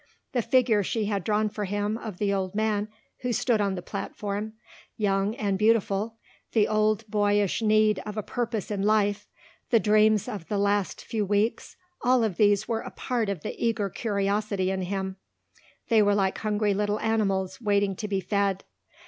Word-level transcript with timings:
The 0.31 0.41
figure 0.41 0.81
she 0.81 1.05
had 1.05 1.23
drawn 1.23 1.47
for 1.47 1.65
him 1.65 1.95
of 1.99 2.17
the 2.17 2.33
old 2.33 2.55
man 2.55 2.87
who 3.21 3.31
stood 3.31 3.61
on 3.61 3.75
the 3.75 3.83
platform, 3.83 4.53
young 4.97 5.35
and 5.35 5.59
beautiful, 5.59 6.17
the 6.53 6.67
old 6.67 7.05
boyish 7.05 7.61
need 7.61 7.99
of 8.03 8.17
a 8.17 8.23
purpose 8.23 8.71
in 8.71 8.81
life, 8.81 9.27
the 9.69 9.79
dreams 9.79 10.27
of 10.27 10.47
the 10.47 10.57
last 10.57 11.05
few 11.05 11.23
weeks 11.23 11.77
all 12.01 12.23
of 12.23 12.37
these 12.37 12.67
were 12.67 12.81
a 12.81 12.89
part 12.89 13.29
of 13.29 13.41
the 13.43 13.53
eager 13.63 13.91
curiosity 13.91 14.71
in 14.71 14.81
him. 14.81 15.17
They 15.89 16.01
were 16.01 16.15
like 16.15 16.39
hungry 16.39 16.73
little 16.73 16.99
animals 16.99 17.61
waiting 17.61 17.95
to 17.97 18.07
be 18.07 18.21
fed. 18.21 18.63